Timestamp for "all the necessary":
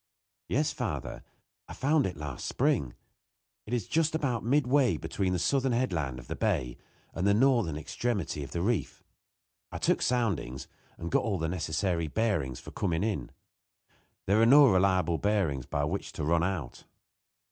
11.21-12.07